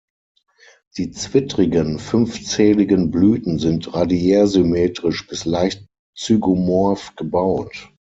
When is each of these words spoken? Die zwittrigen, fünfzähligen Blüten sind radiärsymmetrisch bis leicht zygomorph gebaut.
Die 0.97 1.11
zwittrigen, 1.11 1.99
fünfzähligen 1.99 3.11
Blüten 3.11 3.59
sind 3.59 3.93
radiärsymmetrisch 3.93 5.27
bis 5.27 5.45
leicht 5.45 5.85
zygomorph 6.17 7.15
gebaut. 7.15 7.91